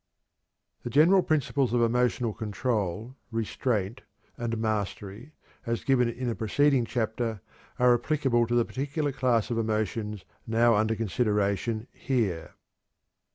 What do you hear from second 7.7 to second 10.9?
are applicable to the particular class of emotions now